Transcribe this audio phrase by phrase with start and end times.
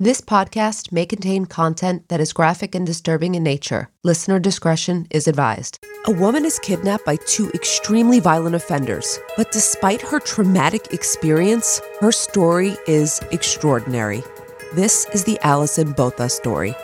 [0.00, 3.90] This podcast may contain content that is graphic and disturbing in nature.
[4.02, 5.78] Listener discretion is advised.
[6.06, 12.10] A woman is kidnapped by two extremely violent offenders, but despite her traumatic experience, her
[12.10, 14.24] story is extraordinary.
[14.72, 16.74] This is the Alison Botha story.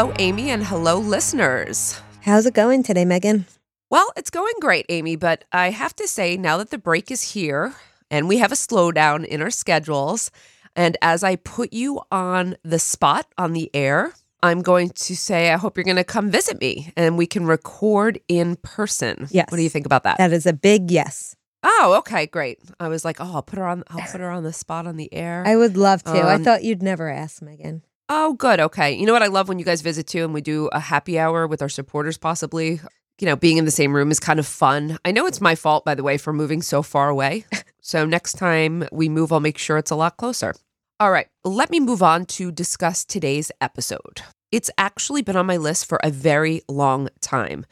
[0.00, 2.00] Hello, Amy, and hello, listeners.
[2.22, 3.44] How's it going today, Megan?
[3.90, 7.32] Well, it's going great, Amy, but I have to say, now that the break is
[7.34, 7.74] here
[8.10, 10.30] and we have a slowdown in our schedules,
[10.74, 15.52] and as I put you on the spot on the air, I'm going to say,
[15.52, 19.28] I hope you're going to come visit me and we can record in person.
[19.30, 19.50] Yes.
[19.50, 20.16] What do you think about that?
[20.16, 21.36] That is a big yes.
[21.62, 22.58] Oh, okay, great.
[22.80, 23.84] I was like, oh, I'll put her on.
[23.90, 25.44] I'll put her on the spot on the air.
[25.46, 26.12] I would love to.
[26.12, 27.82] I Um, thought you'd never ask, Megan.
[28.12, 28.58] Oh, good.
[28.58, 28.90] Okay.
[28.92, 29.22] You know what?
[29.22, 31.68] I love when you guys visit too, and we do a happy hour with our
[31.68, 32.80] supporters, possibly.
[33.20, 34.98] You know, being in the same room is kind of fun.
[35.04, 37.44] I know it's my fault, by the way, for moving so far away.
[37.80, 40.56] so next time we move, I'll make sure it's a lot closer.
[40.98, 41.28] All right.
[41.44, 44.22] Let me move on to discuss today's episode.
[44.50, 47.64] It's actually been on my list for a very long time.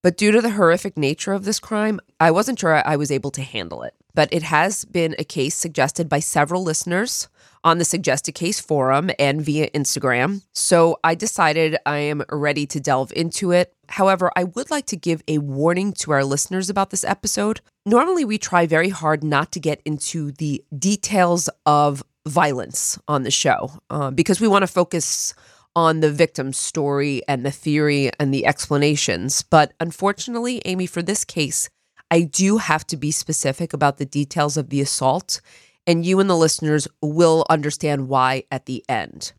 [0.00, 3.32] But due to the horrific nature of this crime, I wasn't sure I was able
[3.32, 3.94] to handle it.
[4.14, 7.28] But it has been a case suggested by several listeners
[7.64, 10.42] on the Suggested Case forum and via Instagram.
[10.52, 13.72] So I decided I am ready to delve into it.
[13.88, 17.60] However, I would like to give a warning to our listeners about this episode.
[17.84, 23.30] Normally, we try very hard not to get into the details of violence on the
[23.30, 25.34] show uh, because we want to focus
[25.74, 29.42] on the victim's story and the theory and the explanations.
[29.42, 31.68] But unfortunately, Amy, for this case,
[32.10, 35.40] I do have to be specific about the details of the assault,
[35.86, 39.32] and you and the listeners will understand why at the end.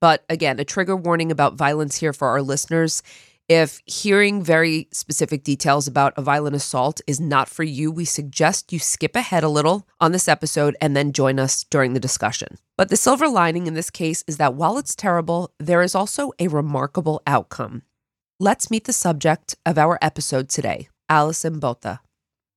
[0.00, 3.02] But again, a trigger warning about violence here for our listeners.
[3.48, 8.72] If hearing very specific details about a violent assault is not for you, we suggest
[8.72, 12.58] you skip ahead a little on this episode and then join us during the discussion.
[12.78, 16.30] But the silver lining in this case is that while it's terrible, there is also
[16.38, 17.82] a remarkable outcome.
[18.38, 22.00] Let's meet the subject of our episode today, Alison Botha.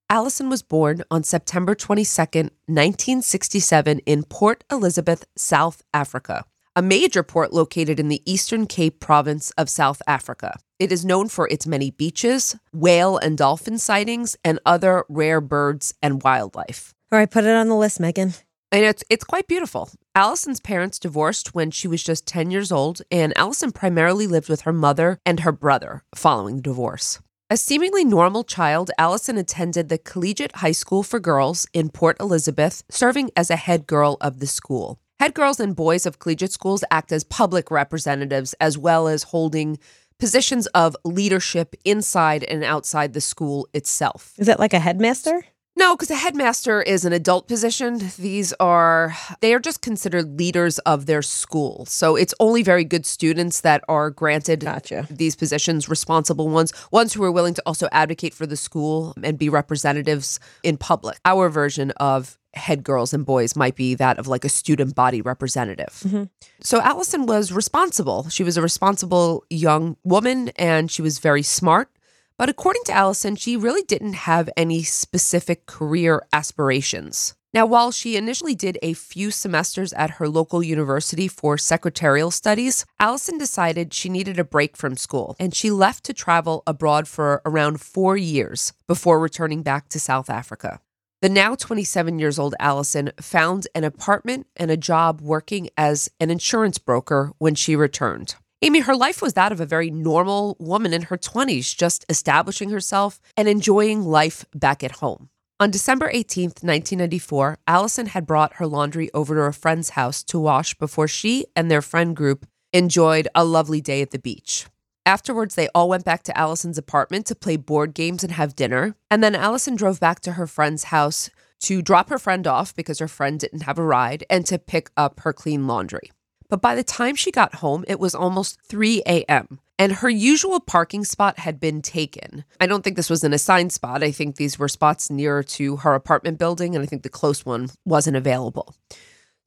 [0.09, 6.45] Alison was born on September 22, 1967, in Port Elizabeth, South Africa,
[6.75, 10.57] a major port located in the Eastern Cape province of South Africa.
[10.77, 15.93] It is known for its many beaches, whale and dolphin sightings, and other rare birds
[16.01, 16.93] and wildlife.
[17.11, 18.33] All right, put it on the list, Megan.
[18.71, 19.89] And it's it's quite beautiful.
[20.15, 24.61] Alison's parents divorced when she was just 10 years old, and Alison primarily lived with
[24.61, 27.19] her mother and her brother following the divorce.
[27.53, 32.83] A seemingly normal child, Alison attended the Collegiate High School for Girls in Port Elizabeth,
[32.89, 34.99] serving as a head girl of the school.
[35.19, 39.77] Head girls and boys of collegiate schools act as public representatives as well as holding
[40.17, 44.33] positions of leadership inside and outside the school itself.
[44.39, 45.45] Is it like a headmaster?
[45.75, 47.99] No, because a headmaster is an adult position.
[48.17, 51.85] These are, they are just considered leaders of their school.
[51.87, 55.07] So it's only very good students that are granted Gotcha.
[55.09, 59.37] these positions, responsible ones, ones who are willing to also advocate for the school and
[59.37, 61.17] be representatives in public.
[61.25, 65.21] Our version of head girls and boys might be that of like a student body
[65.21, 66.01] representative.
[66.05, 66.23] Mm-hmm.
[66.61, 68.29] So Alison was responsible.
[68.29, 71.89] She was a responsible young woman and she was very smart.
[72.37, 77.35] But according to Alison, she really didn't have any specific career aspirations.
[77.53, 82.83] Now, while she initially did a few semesters at her local university for secretarial studies,
[82.99, 87.43] Alison decided she needed a break from school and she left to travel abroad for
[87.45, 90.79] around four years before returning back to South Africa.
[91.21, 96.31] The now 27 years old Alison found an apartment and a job working as an
[96.31, 98.35] insurance broker when she returned.
[98.63, 102.69] Amy, her life was that of a very normal woman in her 20s, just establishing
[102.69, 105.27] herself and enjoying life back at home.
[105.59, 110.39] On December 18th, 1994, Alison had brought her laundry over to a friend's house to
[110.39, 114.65] wash before she and their friend group enjoyed a lovely day at the beach.
[115.05, 118.95] Afterwards, they all went back to Alison's apartment to play board games and have dinner.
[119.11, 121.29] And then Alison drove back to her friend's house
[121.63, 124.89] to drop her friend off because her friend didn't have a ride and to pick
[124.95, 126.11] up her clean laundry.
[126.49, 129.59] But by the time she got home, it was almost 3 a.m.
[129.79, 132.45] and her usual parking spot had been taken.
[132.59, 134.03] I don't think this was an assigned spot.
[134.03, 137.45] I think these were spots nearer to her apartment building, and I think the close
[137.45, 138.75] one wasn't available.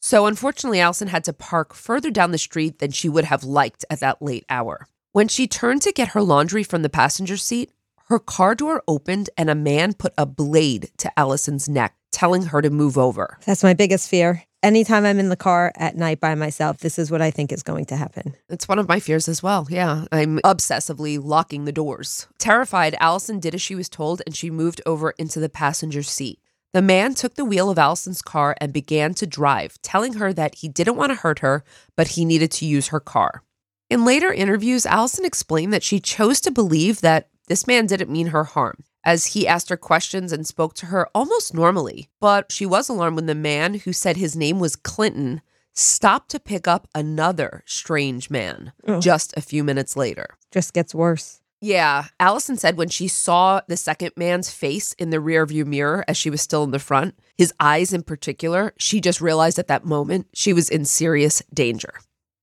[0.01, 3.85] So unfortunately, Alison had to park further down the street than she would have liked
[3.91, 4.87] at that late hour.
[5.13, 7.73] When she turned to get her laundry from the passenger seat,
[8.09, 12.63] her car door opened and a man put a blade to Alison's neck, telling her
[12.63, 13.39] to move over.
[13.47, 14.45] That's my biggest fear.
[14.67, 17.63] Anytime I'm in the car at night by myself, this is what I think is
[17.63, 18.35] going to happen.
[18.49, 19.69] It's one of my fears as well.
[19.71, 20.07] Yeah.
[20.11, 22.27] I'm obsessively locking the doors.
[22.39, 26.41] Terrified, Alison did as she was told and she moved over into the passenger seat.
[26.73, 30.57] The man took the wheel of Alison's car and began to drive, telling her that
[30.57, 31.63] he didn't want to hurt her,
[31.95, 33.45] but he needed to use her car.
[33.89, 38.27] In later interviews, Alison explained that she chose to believe that this man didn't mean
[38.27, 42.11] her harm, as he asked her questions and spoke to her almost normally.
[42.21, 45.41] But she was alarmed when the man who said his name was Clinton
[45.73, 49.01] stopped to pick up another strange man Oh.
[49.01, 50.27] just a few minutes later.
[50.51, 51.41] Just gets worse.
[51.61, 56.17] Yeah, Alison said when she saw the second man's face in the rearview mirror as
[56.17, 59.85] she was still in the front, his eyes in particular, she just realized at that
[59.85, 61.95] moment she was in serious danger.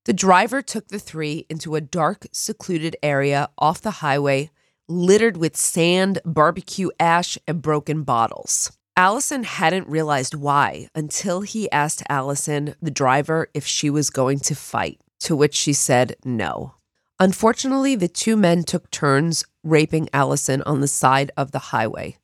[0.06, 4.50] The driver took the three into a dark, secluded area off the highway,
[4.88, 8.72] littered with sand, barbecue ash, and broken bottles.
[8.96, 14.56] Alison hadn't realized why until he asked Alison, the driver, if she was going to
[14.56, 16.76] fight, to which she said no.
[17.20, 22.18] Unfortunately, the two men took turns raping Alison on the side of the highway,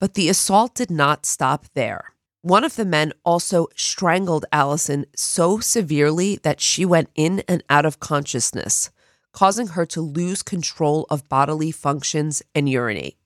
[0.00, 2.14] but the assault did not stop there.
[2.42, 7.84] One of the men also strangled Alison so severely that she went in and out
[7.84, 8.90] of consciousness,
[9.36, 13.18] causing her to lose control of bodily functions and urinate.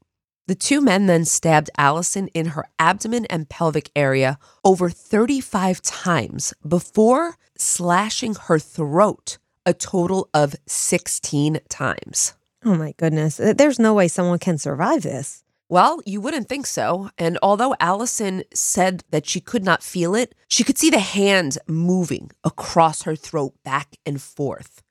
[0.48, 6.52] The two men then stabbed Alison in her abdomen and pelvic area over 35 times
[6.66, 12.34] before slashing her throat a total of 16 times.
[12.64, 13.36] Oh my goodness.
[13.36, 15.44] There's no way someone can survive this.
[15.68, 17.10] Well, you wouldn't think so.
[17.18, 21.58] And although Alison said that she could not feel it, she could see the hand
[21.68, 24.82] moving across her throat back and forth.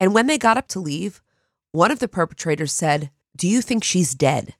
[0.00, 1.22] And when they got up to leave,
[1.72, 4.54] one of the perpetrators said, Do you think she's dead?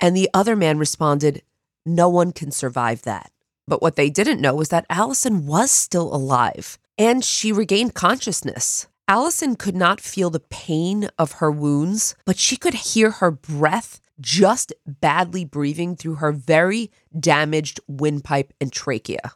[0.00, 1.42] And the other man responded,
[1.84, 3.30] No one can survive that.
[3.66, 8.86] But what they didn't know was that Alison was still alive and she regained consciousness.
[9.08, 14.00] Alison could not feel the pain of her wounds, but she could hear her breath
[14.20, 19.32] just badly breathing through her very damaged windpipe and trachea.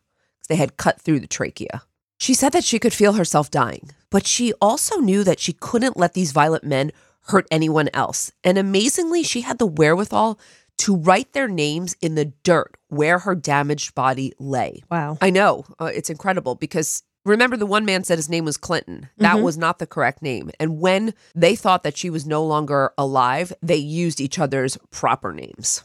[0.48, 1.82] They had cut through the trachea.
[2.18, 5.96] She said that she could feel herself dying, but she also knew that she couldn't
[5.96, 6.90] let these violent men
[7.28, 8.32] hurt anyone else.
[8.42, 10.38] And amazingly, she had the wherewithal
[10.78, 14.82] to write their names in the dirt where her damaged body lay.
[14.90, 15.18] Wow.
[15.20, 15.64] I know.
[15.80, 19.08] Uh, it's incredible because remember the one man said his name was Clinton.
[19.18, 19.42] That Mhm.
[19.42, 20.50] was not the correct name.
[20.58, 25.32] And when they thought that she was no longer alive, they used each other's proper
[25.32, 25.82] names.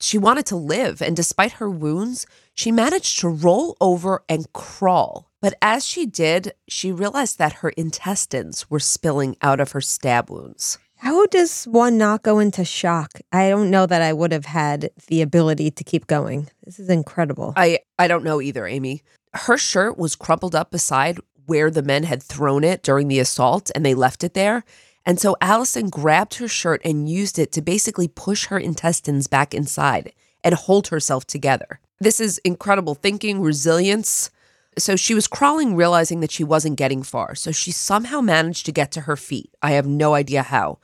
[0.00, 5.30] She wanted to live, and despite her wounds, she managed to roll over and crawl.
[5.42, 10.30] But as she did, she realized that her intestines were spilling out of her stab
[10.30, 10.78] wounds.
[10.96, 13.20] How does one not go into shock?
[13.32, 16.50] I don't know that I would have had the ability to keep going.
[16.64, 17.54] This is incredible.
[17.56, 19.02] I I don't know either, Amy.
[19.32, 23.70] Her shirt was crumpled up beside where the men had thrown it during the assault
[23.74, 24.62] and they left it there.
[25.06, 29.54] And so Alison grabbed her shirt and used it to basically push her intestines back
[29.54, 30.12] inside
[30.44, 31.80] and hold herself together.
[32.00, 34.30] This is incredible thinking, resilience.
[34.78, 37.34] So she was crawling, realizing that she wasn't getting far.
[37.34, 39.50] So she somehow managed to get to her feet.
[39.62, 40.78] I have no idea how.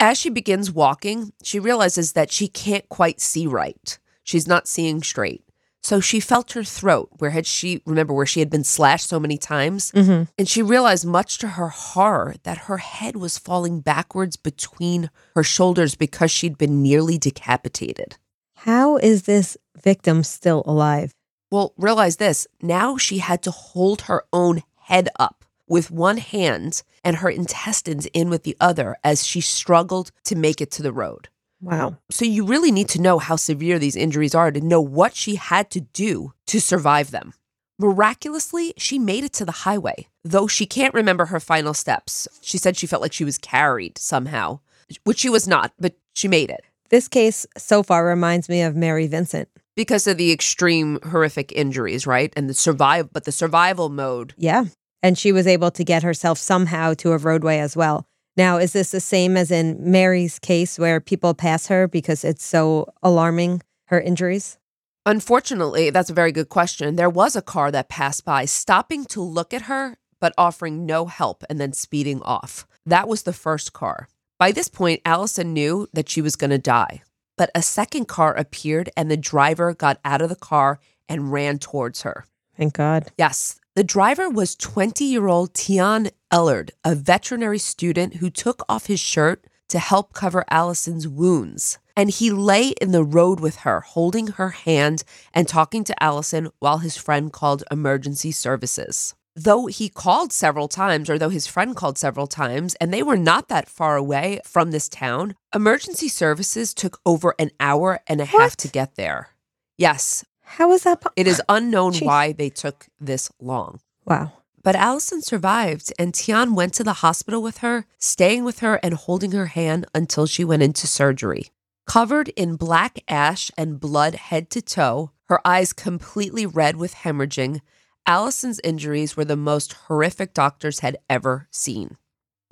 [0.00, 3.98] As she begins walking, she realizes that she can't quite see right.
[4.24, 5.44] She's not seeing straight.
[5.82, 9.18] So she felt her throat, where had she, remember, where she had been slashed so
[9.18, 9.90] many times?
[9.92, 10.24] Mm-hmm.
[10.38, 15.42] And she realized, much to her horror, that her head was falling backwards between her
[15.42, 18.16] shoulders because she'd been nearly decapitated.
[18.54, 21.14] How is this victim still alive?
[21.50, 26.82] Well, realize this now she had to hold her own head up with one hand
[27.04, 30.92] and her intestines in with the other as she struggled to make it to the
[30.92, 31.28] road.
[31.62, 31.96] Wow.
[32.10, 35.36] So you really need to know how severe these injuries are to know what she
[35.36, 37.32] had to do to survive them.
[37.78, 42.28] Miraculously, she made it to the highway, though she can't remember her final steps.
[42.40, 44.60] She said she felt like she was carried somehow,
[45.04, 48.76] which she was not, but she made it This case so far reminds me of
[48.76, 49.48] Mary Vincent.
[49.74, 52.32] because of the extreme horrific injuries, right?
[52.36, 54.34] And the survive but the survival mode.
[54.36, 54.64] Yeah.
[55.02, 58.06] And she was able to get herself somehow to a roadway as well.
[58.36, 62.44] Now, is this the same as in Mary's case where people pass her because it's
[62.44, 64.58] so alarming, her injuries?
[65.04, 66.96] Unfortunately, that's a very good question.
[66.96, 71.06] There was a car that passed by, stopping to look at her, but offering no
[71.06, 72.66] help and then speeding off.
[72.86, 74.08] That was the first car.
[74.38, 77.02] By this point, Alison knew that she was going to die.
[77.36, 81.58] But a second car appeared and the driver got out of the car and ran
[81.58, 82.24] towards her.
[82.56, 83.10] Thank God.
[83.18, 88.86] Yes, the driver was 20 year old Tian Ellard, a veterinary student who took off
[88.86, 91.78] his shirt to help cover Alison's wounds.
[91.96, 96.50] And he lay in the road with her, holding her hand and talking to Alison
[96.58, 99.14] while his friend called emergency services.
[99.34, 103.16] Though he called several times, or though his friend called several times, and they were
[103.16, 108.26] not that far away from this town, emergency services took over an hour and a
[108.26, 109.30] half to get there.
[109.78, 110.22] Yes,
[110.58, 111.00] How is that?
[111.00, 112.04] Po- it is unknown Jeez.
[112.06, 113.80] why they took this long.
[114.04, 114.32] wow.
[114.64, 118.94] But Alison survived, and Tian went to the hospital with her, staying with her and
[118.94, 121.50] holding her hand until she went into surgery.
[121.84, 127.60] Covered in black ash and blood head to toe, her eyes completely red with hemorrhaging,
[128.06, 131.96] Alison's injuries were the most horrific doctors had ever seen.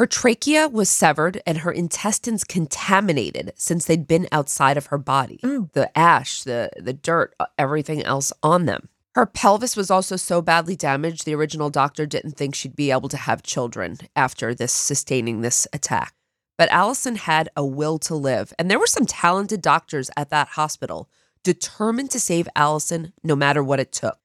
[0.01, 5.41] Her trachea was severed and her intestines contaminated since they'd been outside of her body.
[5.45, 5.69] Oh.
[5.75, 8.89] The ash, the, the dirt, uh, everything else on them.
[9.15, 13.11] Her pelvis was also so badly damaged, the original doctor didn't think she'd be able
[13.11, 16.15] to have children after this sustaining this attack.
[16.57, 20.49] But Alison had a will to live, and there were some talented doctors at that
[20.49, 21.11] hospital
[21.45, 24.17] determined to save Alison no matter what it took.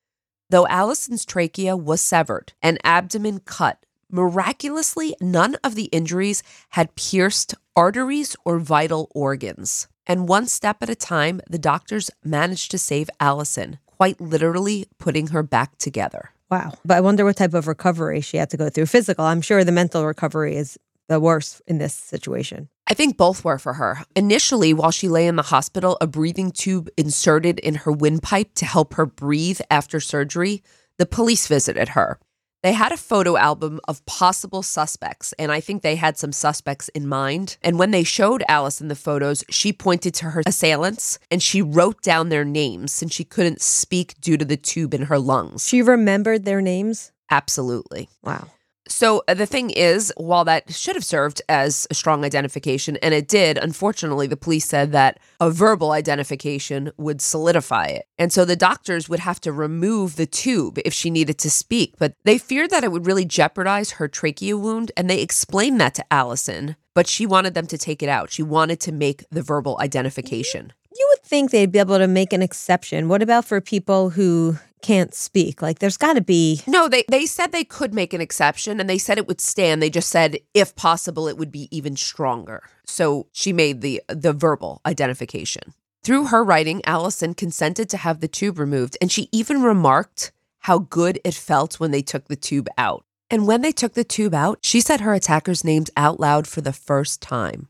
[0.50, 7.56] Though Alison's trachea was severed and abdomen cut, miraculously, none of the injuries had pierced
[7.76, 9.88] arteries or vital organs.
[10.08, 15.28] And one step at a time, the doctors managed to save Alison, quite literally putting
[15.28, 16.32] her back together.
[16.50, 16.74] Wow.
[16.86, 18.86] But I wonder what type of recovery she had to go through.
[18.86, 22.70] Physical, I'm sure the mental recovery is the worst in this situation.
[22.88, 24.04] I think both were for her.
[24.16, 28.66] Initially, while she lay in the hospital, a breathing tube inserted in her windpipe to
[28.66, 30.64] help her breathe after surgery,
[30.98, 32.20] the police visited her.
[32.66, 36.90] They had a photo album of possible suspects, and I think they had some suspects
[36.96, 37.58] in mind.
[37.62, 42.02] And when they showed Alison the photos, she pointed to her assailants and she wrote
[42.02, 45.68] down their names since she couldn't speak due to the tube in her lungs.
[45.68, 47.12] She remembered their names?
[47.30, 48.10] Absolutely.
[48.24, 48.48] Wow.
[48.88, 53.14] So uh, the thing is, while that should have served as a strong identification, and
[53.14, 58.08] it did, unfortunately, the police said that a verbal identification would solidify it.
[58.20, 61.96] And so the doctors would have to remove the tube if she needed to speak.
[61.98, 65.96] But they feared that it would really jeopardize her trachea wound, and they explained that
[65.96, 68.32] to Alison, but she wanted them to take it out.
[68.32, 70.74] She wanted to make the verbal identification.
[70.96, 73.10] You would think they'd be able to make an exception.
[73.10, 75.64] What about for people who can't speak?
[75.64, 76.62] Like, there's got to be.
[76.68, 79.82] No, they they said they could make an exception and they said it would stand.
[79.82, 82.62] They just said if possible it would be even stronger.
[82.86, 85.74] So she made the the verbal identification.
[86.04, 90.78] Through her writing, Alison consented to have the tube removed and she even remarked how
[90.78, 93.06] good it felt when they took the tube out.
[93.32, 96.62] And when they took the tube out, she said her attackers' names out loud for
[96.62, 97.70] the first time.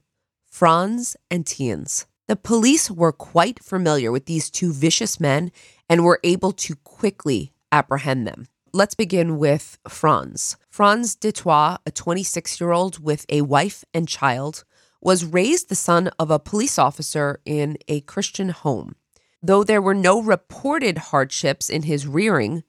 [0.52, 2.08] Franz and Theuns.
[2.28, 5.52] The police were quite familiar with these two vicious men
[5.90, 8.48] and were able to quickly apprehend them.
[8.74, 10.58] Let's begin with Franz.
[10.70, 14.66] Franz du Toit, a 26 year old with a wife and child,
[15.02, 18.96] was raised the son of a police officer in a Christian home.
[19.42, 22.64] Though there were no reported hardships in his rearing,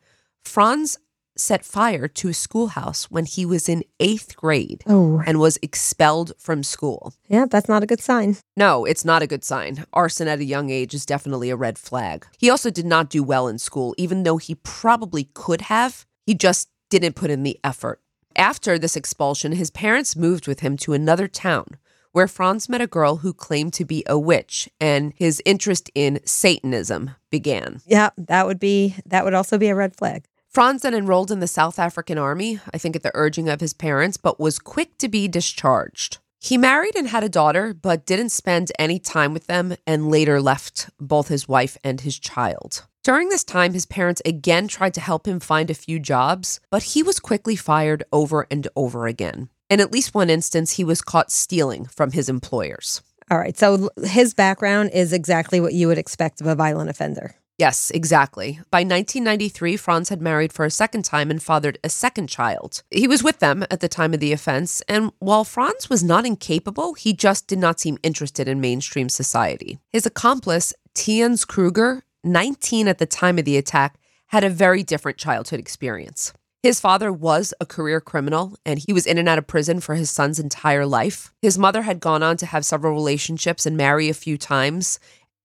[0.44, 0.98] Franz
[1.36, 6.32] set fire to a schoolhouse when he was in eighth grade Oh, and was expelled
[6.38, 7.12] from school.
[7.28, 8.36] yeah, that's not a good sign.
[8.56, 9.84] No, it's not a good sign.
[9.92, 12.26] Arson at a young age is definitely a red flag.
[12.38, 16.06] He also did not do well in school, even though he probably could have.
[16.26, 18.00] He just didn't put in the effort.
[18.36, 21.78] After this expulsion, his parents moved with him to another town
[22.12, 26.18] where Franz met a girl who claimed to be a witch and his interest in
[26.24, 27.80] Satanism began.
[27.86, 30.24] Yeah, that would be that would also be a red flag.
[30.48, 33.74] Franz then enrolled in the South African Army, I think at the urging of his
[33.74, 36.18] parents, but was quick to be discharged.
[36.40, 40.40] He married and had a daughter, but didn't spend any time with them and later
[40.40, 42.86] left both his wife and his child.
[43.02, 46.82] During this time, his parents again tried to help him find a few jobs, but
[46.82, 49.48] he was quickly fired over and over again.
[49.68, 53.02] In at least one instance, he was caught stealing from his employers.
[53.30, 57.34] All right, so his background is exactly what you would expect of a violent offender.
[57.58, 58.60] Yes, exactly.
[58.70, 62.82] By 1993, Franz had married for a second time and fathered a second child.
[62.90, 66.26] He was with them at the time of the offense, and while Franz was not
[66.26, 69.78] incapable, he just did not seem interested in mainstream society.
[69.90, 73.98] His accomplice, Theuns Kruger, 19 at the time of the attack,
[74.28, 76.34] had a very different childhood experience.
[76.62, 79.94] His father was a career criminal and he was in and out of prison for
[79.94, 81.32] his son's entire life.
[81.40, 84.98] His mother had gone on to have several relationships and marry a few times.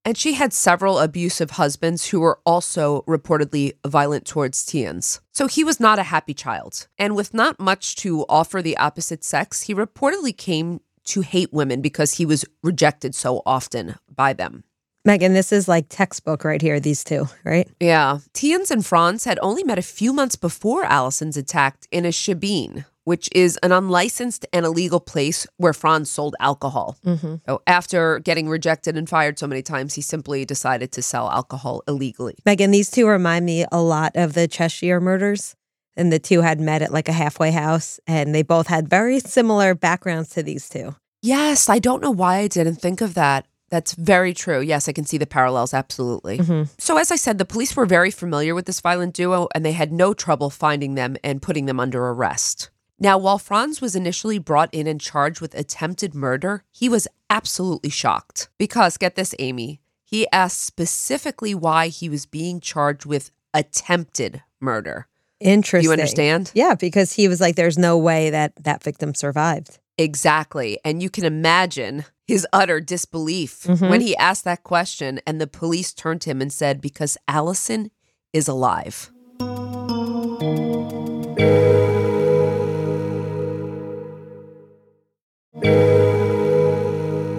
[0.03, 5.20] And she had several abusive husbands who were also reportedly violent towards Theuns.
[5.31, 6.88] So he was not a happy child.
[6.98, 11.81] And with not much to offer the opposite sex, he reportedly came to hate women
[11.81, 14.63] because he was rejected so often by them.
[15.03, 17.67] Megan, this is like textbook right here, these two, right?
[17.79, 18.20] Yeah.
[18.36, 22.86] Theuns and Franz had only met a few months before Alison's attack in a shebeen,
[23.03, 26.98] which is an unlicensed and illegal place where Franz sold alcohol.
[27.05, 27.36] Mm-hmm.
[27.48, 31.84] So after getting rejected and fired so many times, he simply decided to sell alcohol
[31.88, 32.36] illegally.
[32.46, 35.55] Megan, these two remind me a lot of the Cheshire murders.
[35.98, 39.20] And the two had met at like a halfway house, and they both had very
[39.20, 40.96] similar backgrounds to these two.
[41.22, 43.46] Yes, I don't know why I didn't think of that.
[43.70, 44.62] That's very true.
[44.62, 46.39] Yes, I can see the parallels, absolutely.
[46.39, 46.63] Mm-hmm.
[46.77, 49.72] So, as I said, the police were very familiar with this violent duo and they
[49.72, 52.70] had no trouble finding them and putting them under arrest.
[53.01, 57.90] Now, while Franz was initially brought in and charged with attempted murder, he was absolutely
[57.90, 58.48] shocked.
[58.59, 65.07] Because, get this, Amy, he asked specifically why he was being charged with attempted murder.
[65.40, 65.87] Interesting.
[65.87, 66.51] You understand?
[66.53, 69.79] Yeah, because he was like, there's no way that that victim survived.
[69.98, 70.77] Exactly.
[70.85, 73.90] And you can imagine his utter disbelief mm-hmm.
[73.90, 77.90] when he asked that question and the police turned to him and said, Because Alison
[78.31, 79.11] is alive.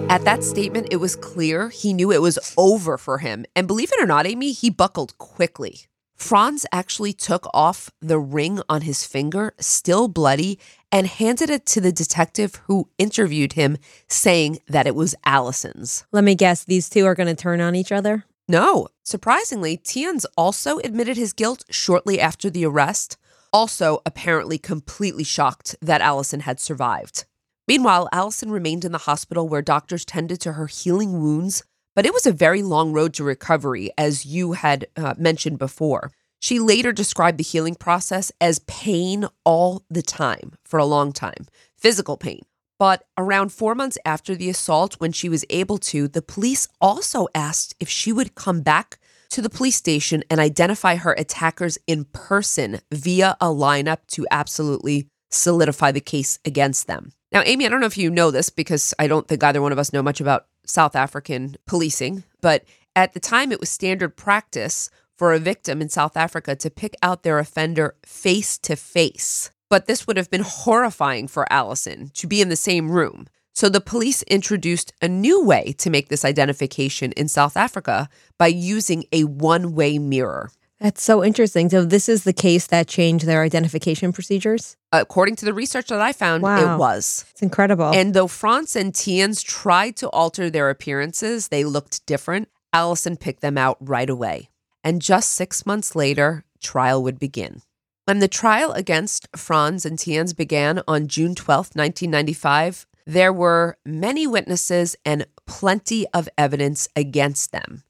[0.09, 3.45] At that statement, it was clear he knew it was over for him.
[3.55, 5.87] And believe it or not, Amy, he buckled quickly.
[6.15, 10.59] Franz actually took off the ring on his finger, still bloody,
[10.91, 16.05] and handed it to the detective who interviewed him, saying that it was Alison's.
[16.11, 18.25] Let me guess, these two are going to turn on each other?
[18.47, 23.17] No, surprisingly, Theuns also admitted his guilt shortly after the arrest,
[23.51, 27.25] also apparently completely shocked that Alison had survived.
[27.67, 31.63] Meanwhile, Alison remained in the hospital where doctors tended to her healing wounds,
[31.95, 36.11] but it was a very long road to recovery, as you had uh, mentioned before.
[36.41, 41.47] She later described the healing process as pain all the time for a long time,
[41.77, 42.41] physical pain.
[42.77, 47.27] But around four months after the assault, when she was able to, the police also
[47.33, 48.99] asked if she would come back
[49.29, 55.07] to the police station and identify her attackers in person via a lineup to absolutely
[55.33, 57.11] solidify the case against them.
[57.31, 59.71] Now, Amy, I don't know if you know this because I don't think either one
[59.71, 62.63] of us know much about South African policing, but
[62.95, 66.95] at the time it was standard practice for a victim in South Africa to pick
[67.01, 69.51] out their offender face to face.
[69.69, 73.27] But this would have been horrifying for Alison to be in the same room.
[73.55, 78.47] So the police introduced a new way to make this identification in South Africa by
[78.47, 80.51] using a one way mirror.
[80.83, 81.69] That's so interesting.
[81.69, 84.75] So, this is the case that changed their identification procedures?
[84.91, 86.75] According to the research that I found, Wow.
[86.75, 87.23] it was.
[87.31, 87.85] It's incredible.
[87.93, 92.49] And though Franz and Theuns tried to alter their appearances, they looked different.
[92.73, 94.49] Alison picked them out right away.
[94.83, 97.61] And just six months later, trial would begin.
[98.03, 104.27] When the trial against Franz and Theuns began on June 12, 1995, there were many
[104.27, 107.83] witnesses and plenty of evidence against them,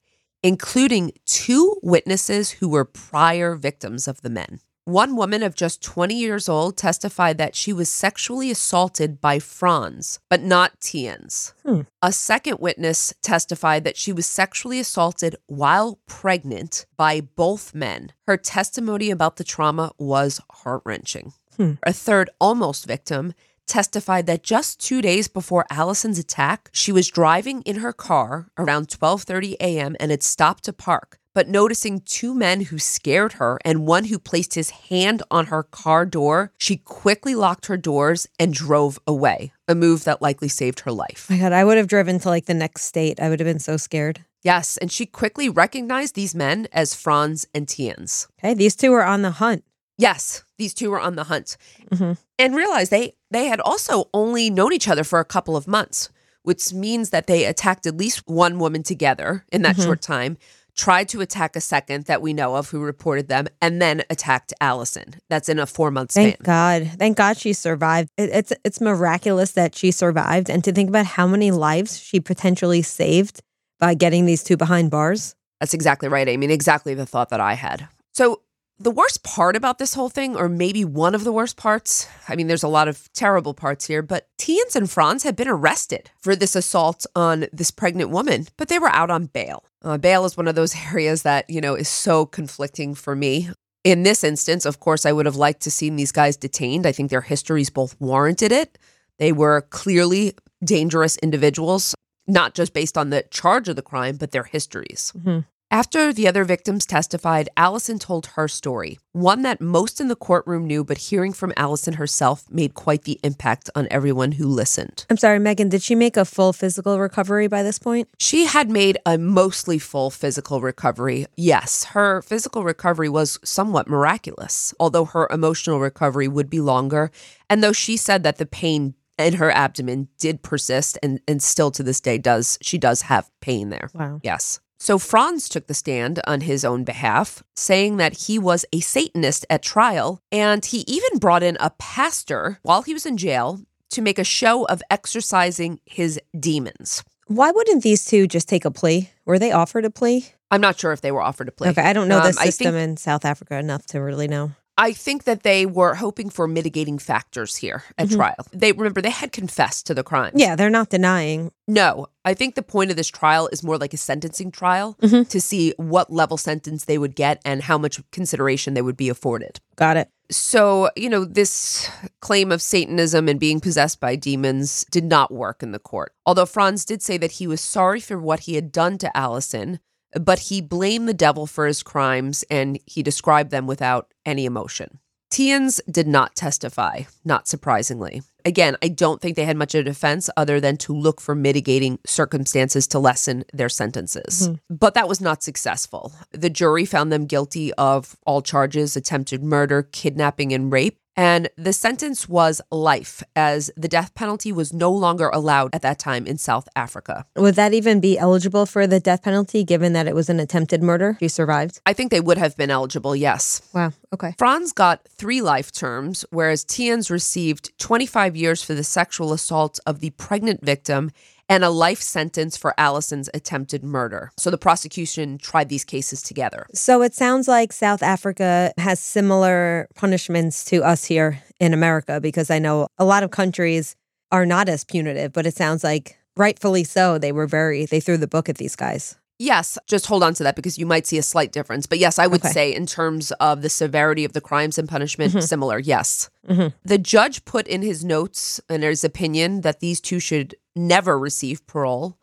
[0.44, 4.60] including two witnesses who were prior victims of the men.
[4.86, 10.20] One woman of just 20 years old testified that she was sexually assaulted by Franz,
[10.30, 11.54] but not Theuns.
[11.66, 11.82] Hmm.
[12.02, 18.12] A second witness testified that she was sexually assaulted while pregnant by both men.
[18.28, 21.32] Her testimony about the trauma was heart wrenching.
[21.56, 21.74] Hmm.
[21.84, 23.34] A third almost victim
[23.68, 28.88] testified that just 2 days before Alison's attack, she was driving in her car around
[28.88, 29.96] 12:30 a.m.
[30.00, 31.20] and had stopped to park.
[31.36, 35.64] But noticing two men who scared her and one who placed his hand on her
[35.64, 40.82] car door, she quickly locked her doors and drove away, a move that likely saved
[40.82, 41.26] her life.
[41.32, 43.20] My God, I would have driven to like the next state.
[43.20, 44.24] I would have been so scared.
[44.44, 48.28] Yes, and she quickly recognized these men as Franz and Theuns.
[48.38, 49.64] Okay, these two were on the hunt.
[49.98, 51.56] Yes, these two were on the hunt
[51.92, 52.18] Mhm.
[52.38, 56.10] and realized they they had also only known each other for a couple of months,
[56.44, 59.84] which means that they attacked at least one woman together in that Mhm.
[59.84, 60.38] short time,
[60.76, 64.54] tried to attack a second that we know of who reported them, and then attacked
[64.60, 65.16] Alison.
[65.30, 66.32] That's in a four month span.
[66.32, 66.92] Thank God.
[66.98, 68.10] Thank God she survived.
[68.18, 72.82] It's it's miraculous that she survived, and to think about how many lives she potentially
[72.82, 73.42] saved
[73.80, 75.36] by getting these two behind bars.
[75.60, 76.48] That's exactly right, Amy.
[76.48, 77.88] and Exactly the thought that I had.
[78.14, 78.42] So,
[78.80, 82.36] the worst part about this whole thing, or maybe one of the worst parts, I
[82.36, 86.10] mean, there's a lot of terrible parts here, but Theuns and Franz had been arrested
[86.22, 89.64] for this assault on this pregnant woman, but they were out on bail.
[89.84, 93.50] Uh, bail is one of those areas that, you know, is so conflicting for me.
[93.84, 96.86] In this instance, of course, I would have liked to seen these guys detained.
[96.86, 98.78] I think their histories both warranted it.
[99.20, 100.34] They were clearly
[100.64, 101.94] dangerous individuals,
[102.26, 105.12] not just based on the charge of the crime, but their histories.
[105.18, 105.46] Mhm.
[105.74, 110.68] After the other victims testified, Alison told her story, one that most in the courtroom
[110.68, 115.08] knew, but hearing from Alison herself made quite the impact on everyone who listened.
[115.10, 115.70] I'm sorry, Megan.
[115.70, 118.08] Did she make a full physical recovery by this point?
[118.20, 121.26] She had made a mostly full physical recovery.
[121.36, 127.10] Yes, her physical recovery was somewhat miraculous, although her emotional recovery would be longer.
[127.50, 131.72] And though she said that the pain in her abdomen did persist and, and still
[131.72, 133.90] to this day does, she does have pain there.
[133.96, 134.20] Wow.
[134.22, 134.60] Yes.
[134.84, 139.46] So Franz took the stand on his own behalf, saying that he was a Satanist
[139.50, 144.02] at trial, and he even brought in a pastor while he was in jail to
[144.02, 147.02] make a show of exorcising his demons.
[147.28, 149.10] Why wouldn't these two just take a plea?
[149.24, 150.26] Were they offered a plea?
[150.52, 151.70] I'm not sure if they were offered a plea.
[151.70, 154.28] Okay, I don't know the Um, I system think- in South Africa enough to really
[154.28, 154.52] know.
[154.78, 158.36] I think that they were hoping for mitigating factors here at trial.
[158.52, 160.30] They remember they had confessed to the crime.
[160.30, 160.40] Mm-hmm.
[160.40, 161.52] Yeah, they're not denying.
[161.68, 165.30] No, I think the point of this trial is more like a sentencing trial Mhm.
[165.30, 169.10] to see what level sentence they would get and how much consideration they would be
[169.10, 169.60] afforded.
[169.76, 170.10] Got it.
[170.32, 171.88] So, you know, this
[172.22, 176.14] claim of Satanism and being possessed by demons did not work in the court.
[176.26, 179.80] Although Franz did say that he was sorry for what he had done to Alison,
[180.20, 185.00] but he blamed the devil for his crimes and he described them without any emotion.
[185.34, 188.22] Theuns did not testify, not surprisingly.
[188.46, 191.34] Again, I don't think they had much of a defense other than to look for
[191.34, 194.50] mitigating circumstances to lessen their sentences.
[194.50, 194.76] Mm-hmm.
[194.76, 196.14] But that was not successful.
[196.34, 201.00] The jury found them guilty of all charges attempted murder, kidnapping, and rape.
[201.16, 206.00] And the sentence was life, as the death penalty was no longer allowed at that
[206.00, 207.26] time in South Africa.
[207.36, 210.82] Would that even be eligible for the death penalty given that it was an attempted
[210.82, 211.18] murder?
[211.20, 211.82] She survived.
[211.86, 213.62] I think they would have been eligible, yes.
[213.74, 213.94] Wow.
[214.14, 214.34] Okay.
[214.38, 220.00] Franz got three life terms, whereas Theuns received 25 years for the sexual assault of
[220.00, 221.12] the pregnant victim
[221.50, 224.32] and a life sentence for Allison's attempted murder.
[224.38, 226.68] So the prosecution tried these cases together.
[226.74, 232.50] So it sounds like South Africa has similar punishments to us here in America because
[232.50, 233.96] I know a lot of countries
[234.32, 237.18] are not as punitive, but it sounds like rightfully so.
[237.18, 239.16] They were very, they threw the book at these guys.
[239.40, 241.86] Yes, just hold on to that because you might see a slight difference.
[241.88, 242.52] But yes, I would Okay.
[242.54, 245.44] say, in terms of the severity of the crimes and punishment, Mhm.
[245.48, 245.80] similar.
[245.80, 246.30] Yes.
[246.48, 246.74] Mhm.
[246.86, 251.66] The judge put in his notes and his opinion that these two should never receive
[251.68, 252.18] parole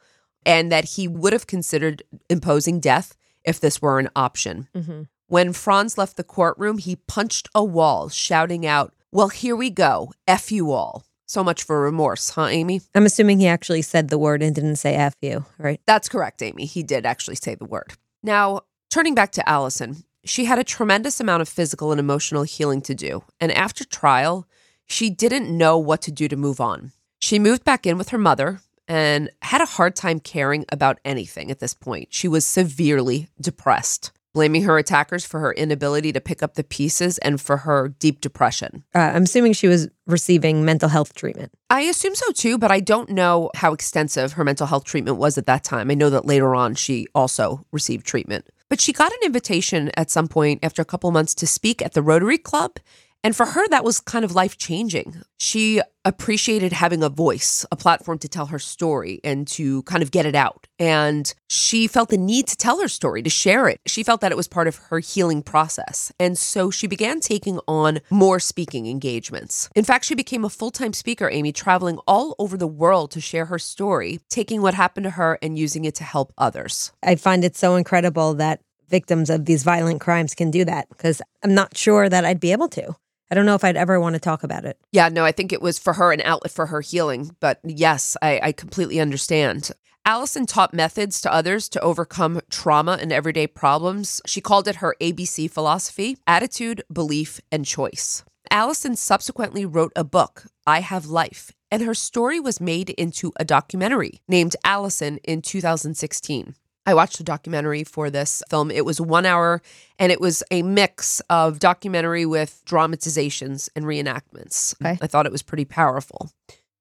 [0.47, 4.69] and that he would have considered imposing death if this were an option.
[4.75, 5.09] Mhm.
[5.27, 10.13] When Franz left the courtroom, he punched a wall, shouting out, Well, here we go.
[10.29, 11.03] F you all.
[11.31, 12.81] So much for remorse, huh, Amy?
[12.93, 15.81] I'm assuming he actually said the word and didn't say F you, right?
[15.87, 16.65] That's correct, Amy.
[16.67, 17.93] He did actually say the word.
[18.21, 22.81] Now, turning back to Alison, she had a tremendous amount of physical and emotional healing
[22.81, 23.23] to do.
[23.39, 24.49] And after trial,
[24.87, 26.91] she didn't know what to do to move on.
[27.21, 31.49] She moved back in with her mother and had a hard time caring about anything
[31.53, 32.09] at this point.
[32.11, 37.19] She was severely depressed, blaming her attackers for her inability to pick up the pieces
[37.19, 38.85] and for her deep depression.
[38.95, 41.53] Uh, I'm assuming she was receiving mental health treatment.
[41.69, 45.39] I assume so too, but I don't know how extensive her mental health treatment was
[45.39, 45.91] at that time.
[45.91, 48.49] I know that later on she also received treatment.
[48.69, 51.93] But she got an invitation at some point after a couple months to speak at
[51.93, 52.77] the Rotary Club.
[53.23, 55.23] And for her, that was kind of life changing.
[55.39, 60.11] She appreciated having a voice, a platform to tell her story and to kind of
[60.11, 60.67] get it out.
[60.79, 63.79] And she felt the need to tell her story, to share it.
[63.87, 66.11] She felt that it was part of her healing process.
[66.19, 69.69] And so she began taking on more speaking engagements.
[69.77, 73.21] In fact, she became a full time speaker, Amy, traveling all over the world to
[73.21, 76.93] share her story, taking what happened to her and using it to help others.
[77.03, 81.23] I find it so incredible that victims of these violent crimes can do that because
[81.45, 82.97] I'm not sure that I'd be able to.
[83.31, 84.79] I don't know if I'd ever want to talk about it.
[84.91, 87.37] Yeah, no, I think it was for her an outlet for her healing.
[87.39, 89.71] But yes, I, I completely understand.
[90.05, 94.21] Alison taught methods to others to overcome trauma and everyday problems.
[94.27, 98.25] She called it her ABC philosophy attitude, belief, and choice.
[98.51, 103.45] Alison subsequently wrote a book, I Have Life, and her story was made into a
[103.45, 106.57] documentary named Alison in 2016.
[106.91, 108.73] I watched the documentary for this film.
[108.73, 109.63] It was one hour
[109.97, 114.75] and it was a mix of documentary with dramatizations and reenactments.
[114.83, 114.99] Okay.
[115.01, 116.33] I thought it was pretty powerful.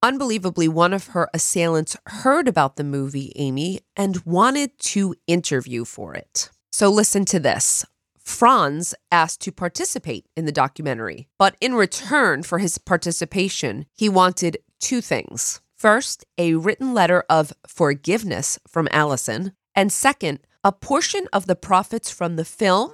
[0.02, 6.16] Unbelievably, one of her assailants heard about the movie, Amy, and wanted to interview for
[6.16, 6.50] it.
[6.72, 7.86] So listen to this.
[8.18, 14.58] Franz asked to participate in the documentary, but in return for his participation, he wanted
[14.80, 15.62] two things.
[15.80, 22.12] First, a written letter of forgiveness from Alison, and second, a portion of the profits
[22.12, 22.92] from the film,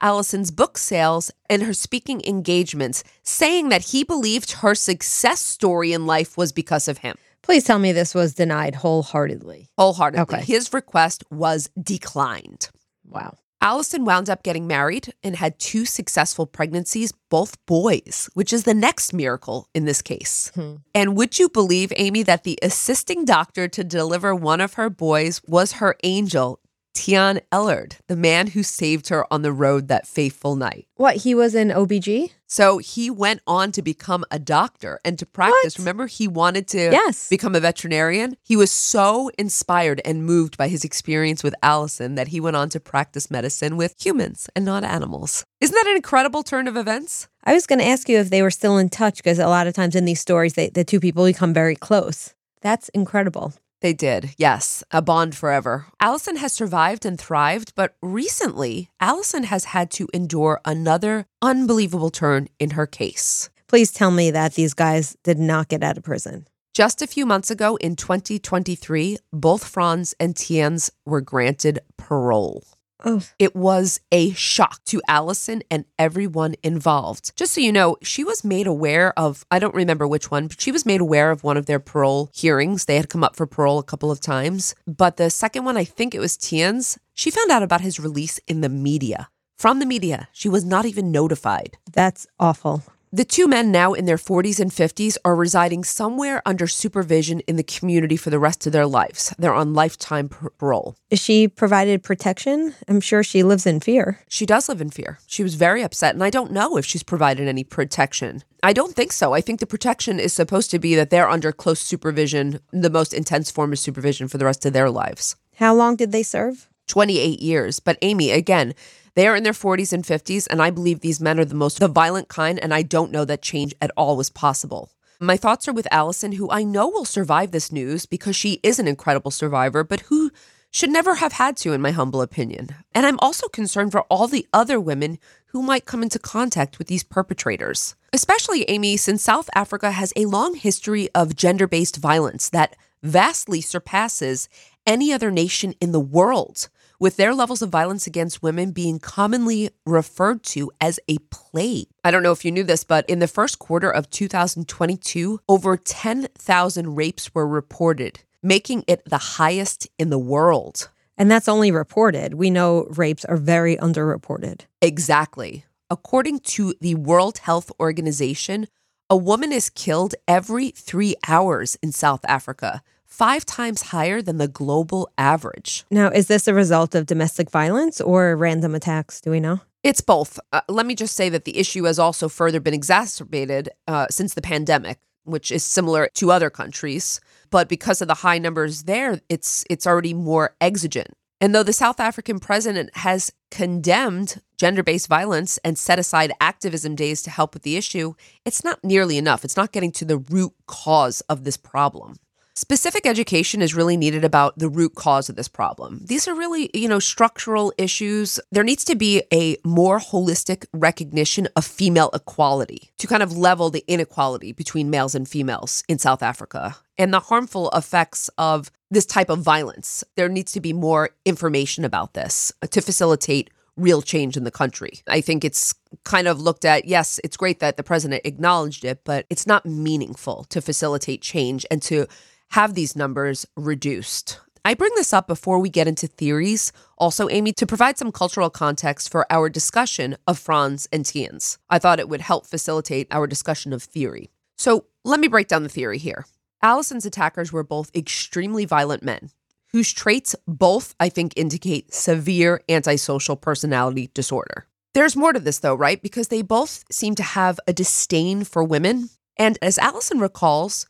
[0.00, 6.06] Alison's book sales, and her speaking engagements, saying that he believed her success story in
[6.06, 7.16] life was because of him.
[7.42, 9.66] Please tell me this was denied wholeheartedly.
[9.76, 10.22] Wholeheartedly.
[10.36, 10.44] Okay.
[10.44, 12.70] His request was declined.
[13.04, 13.34] Wow.
[13.60, 18.74] Alison wound up getting married and had two successful pregnancies, both boys, which is the
[18.74, 20.52] next miracle in this case.
[20.54, 20.76] Hmm.
[20.94, 25.40] And would you believe, Amy, that the assisting doctor to deliver one of her boys
[25.46, 26.60] was her angel,
[26.94, 30.86] Tian Ellard, the man who saved her on the road that fateful night?
[30.94, 32.32] What, he was an OBG?
[32.50, 35.74] So he went on to become a doctor and to practice.
[35.74, 35.78] What?
[35.80, 37.28] Remember, he wanted to Yes.
[37.28, 38.36] become a veterinarian.
[38.42, 42.70] He was so inspired and moved by his experience with Alison that he went on
[42.70, 45.44] to practice medicine with humans and not animals.
[45.60, 47.28] Isn't that an incredible turn of events?
[47.44, 49.66] I was going to ask you if they were still in touch because a lot
[49.66, 52.34] of times in these stories, they, the two people become very close.
[52.62, 53.52] That's incredible.
[53.80, 55.86] They did, yes, a bond forever.
[56.00, 62.48] Alison has survived and thrived, but recently, Alison has had to endure another unbelievable turn
[62.58, 63.50] in her case.
[63.68, 66.48] Please tell me that these guys did not get out of prison.
[66.74, 72.64] Just a few months ago in 2023, both Franz and Theuns were granted parole.
[73.04, 77.32] Oh, It was a shock to Alison and everyone involved.
[77.36, 80.60] Just so you know, she was made aware of, I don't remember which one, but
[80.60, 82.86] she was made aware of one of their parole hearings.
[82.86, 84.74] They had come up for parole a couple of times.
[84.86, 88.38] But the second one, I think it was Theuns, she found out about his release
[88.48, 89.28] in the media.
[89.56, 91.78] From the media, she was not even notified.
[91.92, 92.82] that's awful.
[93.10, 97.56] The two men, now in their 40s and 50s, are residing somewhere under supervision in
[97.56, 99.34] the community for the rest of their lives.
[99.38, 100.94] They're on lifetime parole.
[101.08, 102.74] Is she provided protection?
[102.86, 104.20] I'm sure she lives in fear.
[104.28, 105.20] She does live in fear.
[105.26, 108.44] She was very upset, and I don't know if she's provided any protection.
[108.62, 109.32] I don't think so.
[109.32, 113.14] I think the protection is supposed to be that they're under close supervision, the most
[113.14, 115.34] intense form of supervision for the rest of their lives.
[115.56, 116.68] How long did they serve?
[116.88, 117.80] 28 years.
[117.80, 118.74] But Amy, again,
[119.14, 121.80] they are in their 40s and 50s, and I believe these men are the most
[121.80, 124.90] the violent kind, and I don't know that change at all was possible.
[125.20, 128.78] My thoughts are with Alison, who I know will survive this news because she is
[128.78, 130.30] an incredible survivor, but who
[130.70, 132.68] should never have had to, in my humble opinion.
[132.94, 136.86] And I'm also concerned for all the other women who might come into contact with
[136.86, 137.96] these perpetrators.
[138.12, 143.60] Especially, Amy, since South Africa has a long history of gender based violence that vastly
[143.60, 144.48] surpasses
[144.86, 146.68] any other nation in the world,
[146.98, 151.88] with their levels of violence against women being commonly referred to as a plague.
[152.02, 155.76] I don't know if you knew this, but in the first quarter of 2022, over
[155.76, 160.88] 10,000 rapes were reported, making it the highest in the world.
[161.16, 162.34] And that's only reported.
[162.34, 164.62] We know rapes are very underreported.
[164.80, 165.64] Exactly.
[165.90, 168.68] According to the World Health Organization,
[169.10, 174.46] a woman is killed every three hours in South Africa, five times higher than the
[174.46, 175.84] global average.
[175.90, 179.20] Now, is this a result of domestic violence or random attacks?
[179.20, 179.60] Do we know?
[179.82, 180.38] It's both.
[180.52, 184.34] Uh, let me just say that the issue has also further been exacerbated uh, since
[184.34, 187.20] the pandemic, which is similar to other countries.
[187.50, 191.08] But because of the high numbers there, it's it's already more exigent.
[191.40, 196.96] And though the South African president has condemned gender based violence and set aside activism
[196.96, 199.44] days to help with the issue, it's not nearly enough.
[199.44, 202.16] It's not getting to the root cause of this problem.
[202.58, 206.00] Specific education is really needed about the root cause of this problem.
[206.04, 208.40] These are really, you know, structural issues.
[208.50, 213.70] There needs to be a more holistic recognition of female equality to kind of level
[213.70, 219.06] the inequality between males and females in South Africa and the harmful effects of this
[219.06, 220.02] type of violence.
[220.16, 224.94] There needs to be more information about this to facilitate real change in the country.
[225.06, 229.02] I think it's kind of looked at, yes, it's great that the president acknowledged it,
[229.04, 232.08] but it's not meaningful to facilitate change and to
[232.50, 234.40] have these numbers reduced.
[234.64, 238.50] I bring this up before we get into theories, also, Amy, to provide some cultural
[238.50, 241.58] context for our discussion of Franz and Theuns.
[241.70, 244.30] I thought it would help facilitate our discussion of theory.
[244.56, 246.26] So let me break down the theory here.
[246.60, 249.30] Alison's attackers were both extremely violent men
[249.72, 254.66] whose traits both, I think, indicate severe antisocial personality disorder.
[254.94, 256.02] There's more to this, though, right?
[256.02, 259.10] Because they both seem to have a disdain for women.
[259.36, 260.86] And as Alison recalls,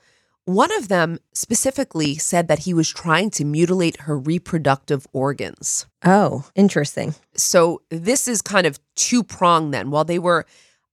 [0.49, 5.87] one of them specifically said that he was trying to mutilate her reproductive organs.
[6.05, 7.15] Oh, interesting.
[7.37, 9.91] So this is kind of two pronged then.
[9.91, 10.47] While they were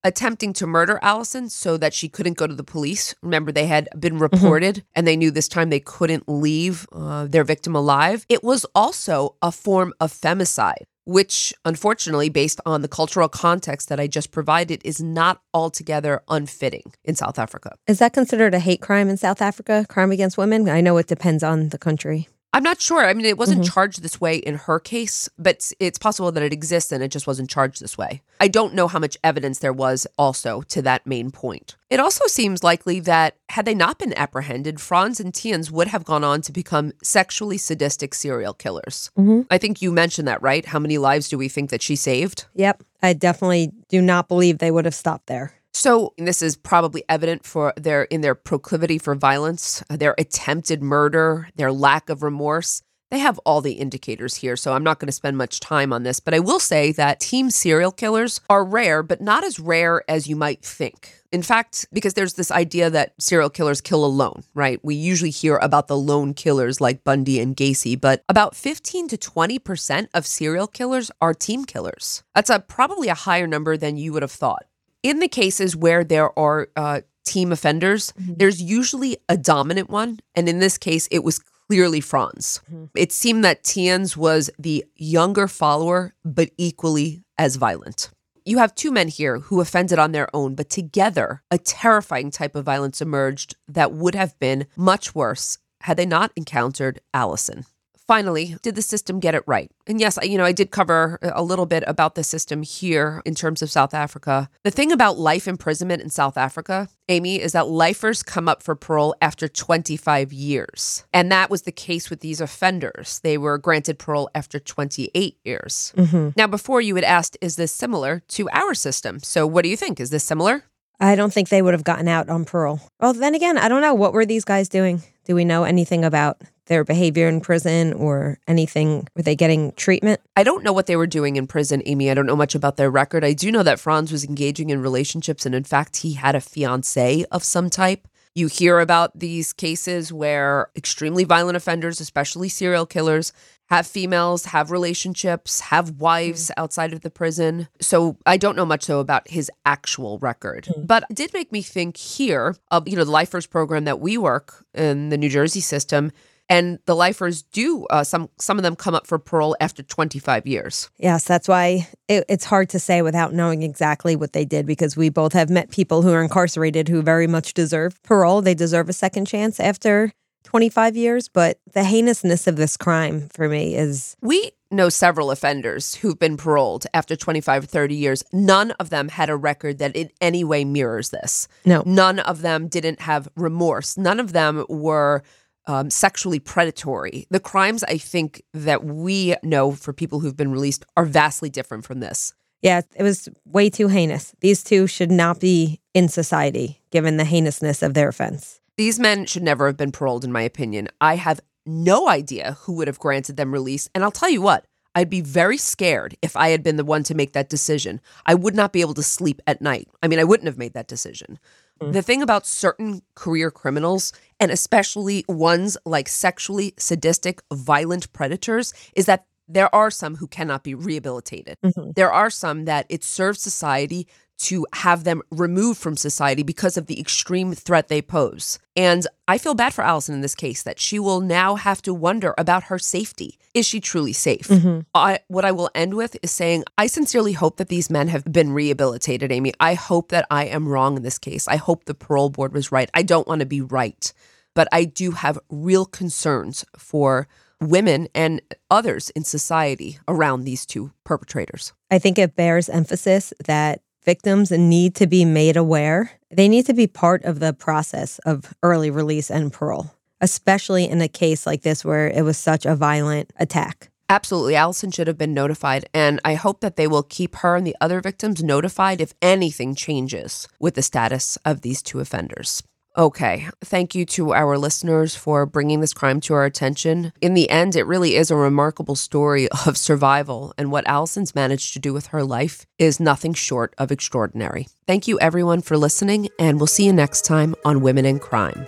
[0.06, 3.16] attempting to murder Alison so that she couldn't go to the police.
[3.22, 4.88] Remember, they had been reported mm-hmm.
[4.96, 8.26] and they knew this time they couldn't leave uh, their victim alive.
[8.30, 14.00] It was also a form of femicide, which, unfortunately, based on the cultural context that
[14.00, 17.76] I just provided, is not altogether unfitting in South Africa.
[17.88, 20.70] Is that considered a hate crime in South Africa, crime against women?
[20.70, 22.30] I know it depends on the country.
[22.56, 23.06] I'm not sure.
[23.06, 23.74] I mean, it wasn't mm-hmm.
[23.74, 27.28] charged this way in her case, but it's possible that it exists and it just
[27.28, 28.22] wasn't charged this way.
[28.40, 31.76] I don't know how much evidence there was also to that main point.
[31.90, 36.06] It also seems likely that had they not been apprehended, Franz and Theuns would have
[36.06, 39.12] gone on to become sexually sadistic serial killers.
[39.18, 39.42] Mm-hmm.
[39.52, 40.66] I think you mentioned that, right?
[40.66, 42.46] How many lives do we think that she saved?
[42.56, 42.84] Yep.
[43.04, 45.56] I definitely do not believe they would have stopped there.
[45.76, 51.50] So this is probably evident for their in their proclivity for violence, their attempted murder,
[51.58, 52.82] their lack of remorse.
[53.12, 56.04] They have all the indicators here, so I'm not going to spend much time on
[56.04, 60.02] this, but I will say that team serial killers are rare, but not as rare
[60.10, 61.14] as you might think.
[61.34, 64.80] In fact, because there's this idea that serial killers kill alone, right?
[64.82, 69.18] We usually hear about the lone killers like Bundy and Gacy, but about 15 to
[69.18, 72.24] 20% of serial killers are team killers.
[72.34, 74.66] That's a probably a higher number than you would have thought
[75.06, 78.34] in the cases where there are uh, team offenders, mm-hmm.
[78.38, 80.20] there's usually a dominant one.
[80.34, 82.60] And in this case, it was clearly Franz.
[82.72, 82.86] Mm-hmm.
[82.96, 88.10] It seemed that Theuns was the younger follower, but equally as violent.
[88.46, 92.56] You have two men here who offended on their own, but together, a terrifying type
[92.56, 97.66] of violence emerged that would have been much worse had they not encountered Alison.
[98.08, 99.72] Finally, did the system get it right?
[99.88, 103.34] And yes, you know, I did cover a little bit about the system here in
[103.34, 104.50] terms of South Africa.
[104.64, 108.76] The thing about life imprisonment in South Africa, Amy, is that lifers come up for
[108.76, 111.04] parole after 25 years.
[111.14, 113.20] And that was the case with these offenders.
[113.20, 115.94] They were granted parole after 28 years.
[115.98, 116.30] Mm-hmm.
[116.36, 119.20] Now, before you had asked, is this similar to our system?
[119.20, 120.00] So, what do you think?
[120.00, 120.64] Is this similar?
[121.00, 122.80] I don't think they would have gotten out on parole.
[123.00, 123.94] Well, then again, I don't know.
[123.94, 125.02] What were these guys doing?
[125.26, 129.08] Do we know anything about their behavior in prison or anything?
[129.16, 130.22] Were they getting treatment?
[130.36, 132.10] I don't know what they were doing in prison, Amy.
[132.10, 133.24] I don't know much about their record.
[133.24, 136.42] I do know that Franz was engaging in relationships, and in fact, he had a
[136.42, 138.08] fiance of some type.
[138.34, 143.32] You hear about these cases where extremely violent offenders, especially serial killers,
[143.68, 146.54] have females, have relationships, have wives mm.
[146.62, 147.68] outside of the prison.
[147.82, 150.66] So I don't know much though about his actual record.
[150.66, 150.86] Mm.
[150.86, 154.18] But it did make me think here of, you know, the lifers program that we
[154.18, 156.12] work in the New Jersey system
[156.50, 160.46] and the lifers do uh, some some of them come up for parole after 25
[160.46, 164.66] years yes that's why it, it's hard to say without knowing exactly what they did
[164.66, 168.54] because we both have met people who are incarcerated who very much deserve parole they
[168.54, 170.12] deserve a second chance after
[170.44, 175.96] 25 years but the heinousness of this crime for me is we know several offenders
[175.96, 178.24] who've been paroled after 25 or 30 years.
[178.32, 181.48] None of them had a record that in any way mirrors this.
[181.66, 181.84] No.
[181.86, 183.98] None of them didn't have remorse.
[183.98, 185.24] None of them were
[185.68, 187.28] um, sexually predatory.
[187.30, 191.86] The crimes I think that we know for people who've been released are vastly different
[191.86, 192.34] from this.
[192.62, 194.34] Yeah, it was way too heinous.
[194.40, 198.60] These two should not be in society given the heinousness of their offense.
[198.78, 200.90] These men should never have been paroled, in my opinion.
[201.00, 203.90] I have no idea who would have granted them release.
[203.94, 207.04] And I'll tell you what, I'd be very scared if I had been the one
[207.04, 208.02] to make that decision.
[208.26, 209.90] I would not be able to sleep at night.
[210.02, 211.38] I mean, I wouldn't have made that decision.
[211.82, 211.92] Mm-hmm.
[211.92, 219.06] The thing about certain career criminals, and especially ones like sexually sadistic, violent predators, is
[219.06, 221.58] that there are some who cannot be rehabilitated.
[221.64, 221.92] Mm-hmm.
[221.96, 224.08] There are some that it serves society
[224.38, 228.60] to have them removed from society because of the extreme threat they pose.
[228.76, 231.94] And I feel bad for Alison in this case that she will now have to
[231.94, 233.40] wonder about her safety.
[233.54, 234.48] Is she truly safe?
[234.48, 234.82] Mm-hmm.
[234.94, 238.26] I, what I will end with is saying I sincerely hope that these men have
[238.26, 239.54] been rehabilitated, Amy.
[239.60, 241.48] I hope that I am wrong in this case.
[241.48, 242.90] I hope the parole board was right.
[242.94, 244.12] I don't want to be right,
[244.54, 247.28] but I do have real concerns for
[247.62, 251.74] women and others in society around these two perpetrators.
[251.90, 256.12] I think it bears emphasis that victims need to be made aware.
[256.32, 259.92] They need to be part of the process of early release and parole,
[260.22, 263.90] especially in a case like this where it was such a violent attack.
[264.08, 264.56] Absolutely.
[264.56, 265.90] Alison should have been notified.
[265.94, 269.74] And I hope that they will keep her and the other victims notified if anything
[269.74, 272.62] changes with the status of these two offenders.
[272.98, 273.50] Okay.
[273.62, 277.12] Thank you to our listeners for bringing this crime to our attention.
[277.20, 281.74] In the end, it really is a remarkable story of survival, and what Alison's managed
[281.74, 284.68] to do with her life is nothing short of extraordinary.
[284.88, 288.66] Thank you, everyone, for listening, and we'll see you next time on Women and Crime.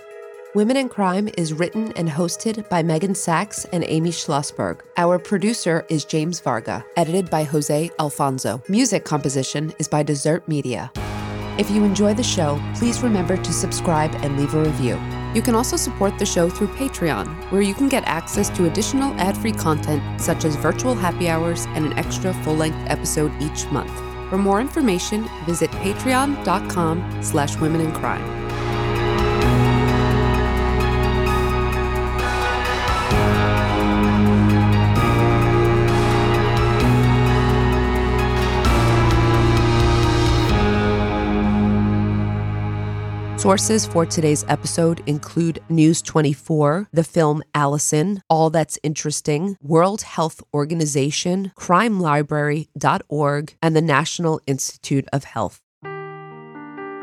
[0.54, 4.80] Women and Crime is written and hosted by Meghan Sacks and Amy Shlosberg.
[4.98, 8.62] Our producer is James Varga, edited by Jose Alfonzo.
[8.68, 10.90] Music composition is by Desert Media.
[11.58, 14.96] If you enjoy the show, please remember to subscribe and leave a review.
[15.34, 19.12] You can also support the show through Patreon, where you can get access to additional
[19.20, 23.90] ad-free content such as virtual happy hours and an extra full-length episode each month.
[24.30, 28.47] For more information, visit patreon.com slash women in crime.
[43.38, 50.42] Sources for today's episode include News 24, the film Alison, All That's Interesting, World Health
[50.52, 55.60] Organization, CrimeLibrary.org, and the National Institute of Health.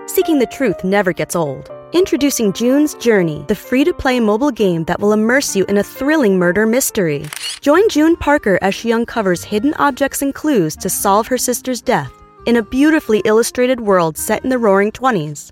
[0.07, 1.71] Seeking the truth never gets old.
[1.93, 5.83] Introducing June's Journey, the free to play mobile game that will immerse you in a
[5.83, 7.25] thrilling murder mystery.
[7.61, 12.11] Join June Parker as she uncovers hidden objects and clues to solve her sister's death
[12.45, 15.51] in a beautifully illustrated world set in the roaring 20s.